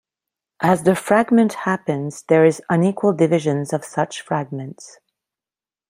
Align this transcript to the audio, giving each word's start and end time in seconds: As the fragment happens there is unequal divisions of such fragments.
As 0.61 0.81
the 0.81 0.95
fragment 0.95 1.53
happens 1.53 2.23
there 2.23 2.43
is 2.43 2.59
unequal 2.71 3.13
divisions 3.13 3.71
of 3.71 3.85
such 3.85 4.21
fragments. 4.21 4.97